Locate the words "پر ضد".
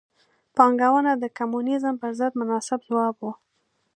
2.01-2.31